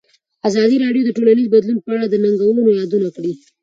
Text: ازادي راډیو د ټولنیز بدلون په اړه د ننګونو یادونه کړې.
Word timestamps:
ازادي 0.49 0.77
راډیو 0.83 1.03
د 1.05 1.09
ټولنیز 1.17 1.47
بدلون 1.53 1.77
په 1.81 1.89
اړه 1.95 2.05
د 2.09 2.15
ننګونو 2.23 2.61
یادونه 2.79 3.07
کړې. 3.15 3.33